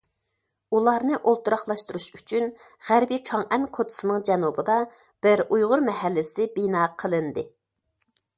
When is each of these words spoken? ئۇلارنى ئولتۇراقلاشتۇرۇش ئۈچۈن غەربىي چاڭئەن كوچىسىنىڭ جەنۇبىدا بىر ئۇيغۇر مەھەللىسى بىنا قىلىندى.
ئۇلارنى 0.75 1.17
ئولتۇراقلاشتۇرۇش 1.31 2.07
ئۈچۈن 2.19 2.47
غەربىي 2.87 3.21
چاڭئەن 3.31 3.67
كوچىسىنىڭ 3.79 4.25
جەنۇبىدا 4.31 4.79
بىر 5.27 5.45
ئۇيغۇر 5.45 5.85
مەھەللىسى 5.91 6.49
بىنا 6.59 6.89
قىلىندى. 7.05 7.47